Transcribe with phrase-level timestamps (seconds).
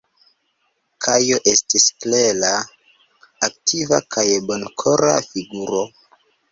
[1.07, 2.51] Kajo estis klera,
[3.49, 5.89] aktiva kaj bonkora figuro.